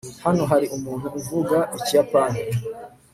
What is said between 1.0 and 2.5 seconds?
uvuga ikiyapani